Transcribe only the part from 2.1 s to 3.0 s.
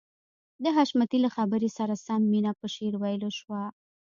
مينه په شعر